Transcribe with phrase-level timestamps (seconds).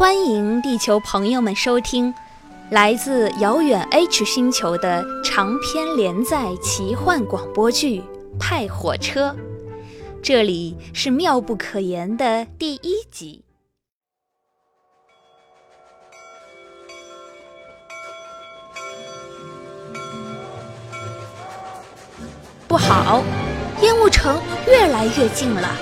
[0.00, 2.14] 欢迎地球朋友们收听
[2.70, 8.00] 来自遥远 H 星球的长篇连载奇幻广播剧
[8.38, 9.28] 《派火车》，
[10.22, 13.44] 这里是妙不可言的第一集。
[22.66, 23.22] 不好，
[23.82, 25.76] 烟雾城越来越近了。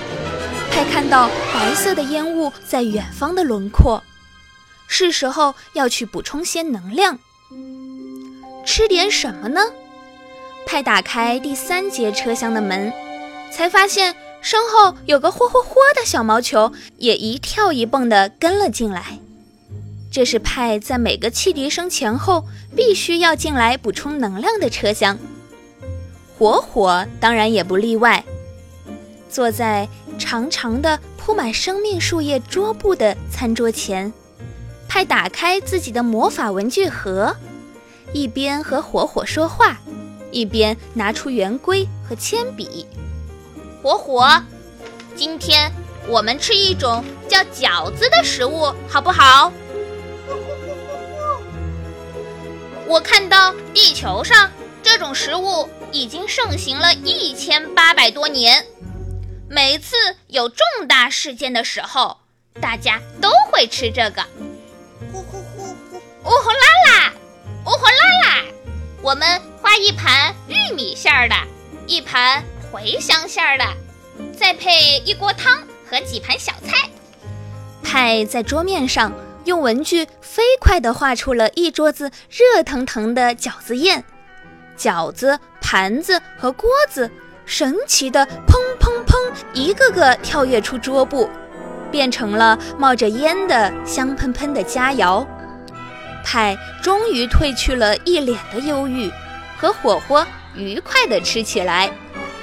[0.71, 4.01] 派看到白色的烟雾在远方的轮廓，
[4.89, 7.19] 是时候要去补充些能量。
[8.65, 9.61] 吃点什么呢？
[10.65, 12.91] 派打开第三节车厢的门，
[13.51, 19.19] 才发现身后有个嚯嚯嚯的小毛球，也一跳一蹦地跟了进来。
[20.11, 22.45] 这是派在每个汽笛声前后
[22.75, 25.17] 必须要进来补充能量的车厢。
[26.37, 28.23] 火火当然也不例外，
[29.29, 29.87] 坐在
[30.17, 34.11] 长长的铺满生命树叶桌布的餐桌前，
[34.89, 37.33] 派打开自己的魔法文具盒，
[38.11, 39.79] 一边和火火说话，
[40.31, 42.87] 一边拿出圆规和铅笔。
[43.81, 44.43] 火火，
[45.15, 45.71] 今天
[46.07, 49.53] 我们吃一种叫饺子的食物，好不好？
[52.87, 54.51] 我看到地球上
[54.83, 55.69] 这种食物。
[55.91, 58.63] 已经盛行了一千八百多年，
[59.49, 59.95] 每次
[60.27, 62.17] 有重大事件的时候，
[62.61, 64.23] 大家都会吃这个。
[65.11, 67.13] 呼呼呼呼，哦呼啦啦，
[67.65, 67.91] 哦呼啦
[68.25, 68.45] 啦。
[69.01, 71.35] 我们画一盘玉米馅儿的，
[71.87, 73.65] 一盘茴香馅儿的，
[74.37, 76.89] 再配一锅汤和几盘小菜。
[77.83, 79.11] 派在桌面上
[79.45, 84.03] 用文具飞快地画出了一桌子热腾腾的饺子宴，
[84.77, 85.39] 饺子。
[85.61, 87.11] 盘子和锅子
[87.45, 89.15] 神奇的砰砰砰，
[89.53, 91.29] 一个个跳跃出桌布，
[91.91, 95.25] 变成了冒着烟的香喷喷的佳肴。
[96.23, 99.11] 派终于褪去了一脸的忧郁，
[99.57, 100.25] 和火火
[100.55, 101.91] 愉快地吃起来。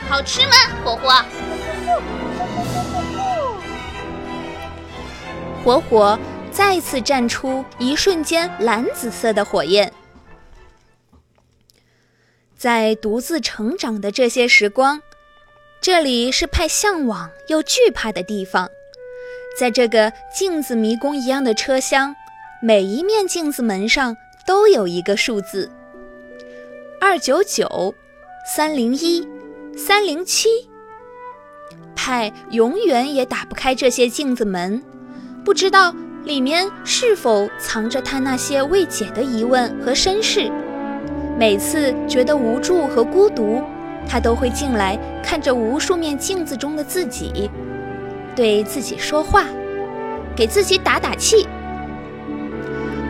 [0.09, 0.53] 好吃吗，
[0.85, 1.25] 火火？
[5.65, 6.19] 火火
[6.51, 9.93] 再次绽出一瞬间蓝紫色的火焰。
[12.57, 15.03] 在独自成长的这些时光，
[15.81, 18.71] 这里是派向往又惧怕的地方。
[19.59, 22.15] 在这个镜子迷宫一样的车厢，
[22.61, 24.15] 每一面镜子门上
[24.47, 25.71] 都有一个数字：
[27.01, 27.95] 二九九、
[28.47, 29.27] 三零一、
[29.75, 30.49] 三零七。
[31.95, 34.83] 派永远也打不开这些镜子门，
[35.43, 35.95] 不知道
[36.25, 40.51] 里面是否藏着他那些未解的疑问和身世。
[41.39, 43.63] 每次觉得无助和孤独，
[44.07, 47.51] 他都会进来，看着无数面镜子中的自己，
[48.37, 49.47] 对自己说话，
[50.37, 51.49] 给自己打打气。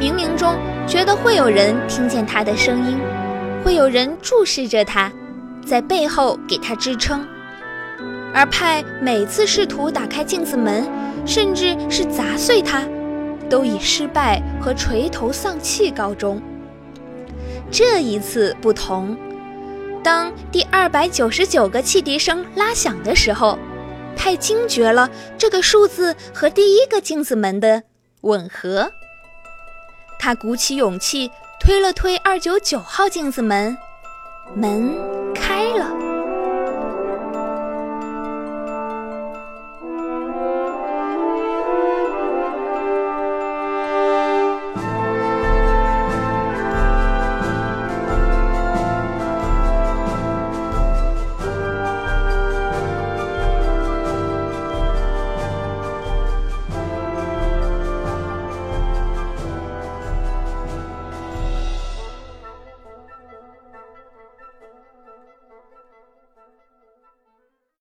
[0.00, 0.54] 冥冥中
[0.86, 2.96] 觉得会有人听见他的声音，
[3.64, 5.12] 会有人注视着他，
[5.66, 7.26] 在背后给他支撑。
[8.32, 10.86] 而派每次试图打开镜子门，
[11.24, 12.82] 甚至是砸碎它，
[13.48, 16.40] 都以失败和垂头丧气告终。
[17.70, 19.16] 这一次不同，
[20.02, 23.58] 当第二百九十九个汽笛声拉响的时候，
[24.16, 27.84] 太惊觉了这个数字和第一个镜子门的
[28.22, 28.90] 吻合。
[30.18, 33.76] 他鼓起勇气推了推二九九号镜子门，
[34.54, 34.92] 门